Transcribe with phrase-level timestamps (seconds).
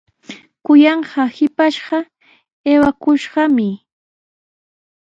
[0.65, 1.97] Kuyanqaa shipashqa
[2.69, 3.69] aywakushqami.